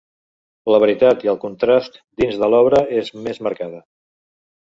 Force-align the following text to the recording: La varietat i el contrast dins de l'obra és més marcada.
La 0.75 0.77
varietat 0.83 1.25
i 1.27 1.29
el 1.33 1.37
contrast 1.43 1.99
dins 2.21 2.39
de 2.45 2.49
l'obra 2.53 2.81
és 3.03 3.13
més 3.27 3.41
marcada. 3.49 3.83